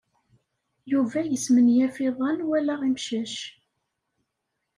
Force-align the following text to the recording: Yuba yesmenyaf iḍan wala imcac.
Yuba 0.91 1.19
yesmenyaf 1.25 1.95
iḍan 2.07 2.39
wala 2.47 2.75
imcac. 2.87 3.35